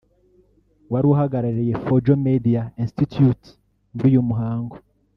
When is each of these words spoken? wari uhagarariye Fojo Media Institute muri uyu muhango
wari 0.91 1.05
uhagarariye 1.13 1.73
Fojo 1.83 2.13
Media 2.27 2.61
Institute 2.83 3.45
muri 3.93 4.05
uyu 4.11 4.23
muhango 4.29 4.75